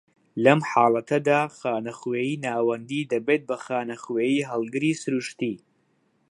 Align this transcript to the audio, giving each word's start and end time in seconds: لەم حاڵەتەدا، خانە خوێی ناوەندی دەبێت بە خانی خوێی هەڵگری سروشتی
لەم 0.43 0.59
حاڵەتەدا، 0.69 1.41
خانە 1.57 1.93
خوێی 1.99 2.33
ناوەندی 2.45 3.07
دەبێت 3.11 3.41
بە 3.49 3.57
خانی 3.65 3.99
خوێی 4.03 4.47
هەڵگری 4.49 4.99
سروشتی 5.01 5.55